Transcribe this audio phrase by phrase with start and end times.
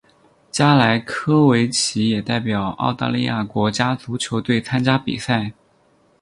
[0.49, 5.53] 加莱科维奇也代表澳大利亚国家足球队参加比赛。